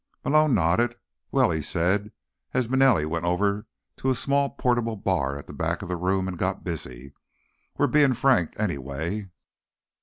Malone 0.23 0.55
nodded. 0.55 0.95
"Well," 1.31 1.51
he 1.51 1.61
said, 1.61 2.11
as 2.55 2.67
Manelli 2.67 3.05
went 3.05 3.23
over 3.23 3.67
to 3.97 4.09
a 4.09 4.15
small 4.15 4.49
portable 4.49 4.95
bar 4.95 5.37
at 5.37 5.45
the 5.45 5.53
back 5.53 5.83
of 5.83 5.89
the 5.89 5.95
room 5.95 6.27
and 6.27 6.39
got 6.39 6.63
busy, 6.63 7.13
"we're 7.77 7.85
being 7.85 8.13
frank, 8.15 8.59
anyway." 8.59 9.29